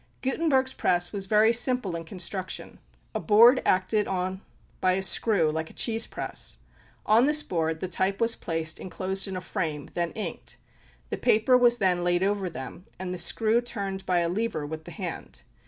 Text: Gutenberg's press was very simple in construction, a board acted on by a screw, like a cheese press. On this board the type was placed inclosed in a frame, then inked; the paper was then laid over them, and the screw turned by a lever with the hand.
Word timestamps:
Gutenberg's 0.23 0.73
press 0.73 1.13
was 1.13 1.27
very 1.27 1.53
simple 1.53 1.95
in 1.95 2.05
construction, 2.05 2.79
a 3.13 3.19
board 3.19 3.61
acted 3.63 4.07
on 4.07 4.41
by 4.79 4.93
a 4.93 5.03
screw, 5.03 5.51
like 5.51 5.69
a 5.69 5.73
cheese 5.75 6.07
press. 6.07 6.57
On 7.05 7.27
this 7.27 7.43
board 7.43 7.81
the 7.81 7.87
type 7.87 8.19
was 8.19 8.35
placed 8.35 8.79
inclosed 8.79 9.27
in 9.27 9.37
a 9.37 9.41
frame, 9.41 9.89
then 9.93 10.11
inked; 10.13 10.57
the 11.11 11.17
paper 11.17 11.55
was 11.55 11.77
then 11.77 12.03
laid 12.03 12.23
over 12.23 12.49
them, 12.49 12.85
and 12.97 13.13
the 13.13 13.19
screw 13.19 13.61
turned 13.61 14.03
by 14.07 14.21
a 14.21 14.27
lever 14.27 14.65
with 14.65 14.85
the 14.85 14.91
hand. 14.91 15.43